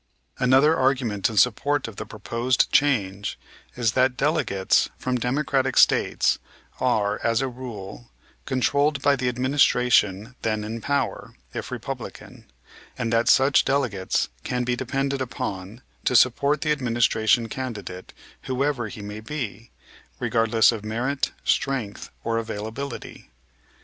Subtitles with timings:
[0.39, 3.37] Another argument in support of the proposed change
[3.75, 6.39] is that delegates from Democratic States
[6.79, 8.09] are, as a rule,
[8.47, 12.47] controlled by the administration then in power, if Republican,
[12.97, 18.11] and that such delegates can be depended upon to support the administration candidate
[18.45, 19.69] whoever he may be,
[20.19, 23.29] regardless of merit, strength or availability.